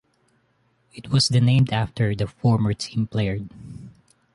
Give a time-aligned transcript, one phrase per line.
[0.95, 3.37] It was the named after the former team player.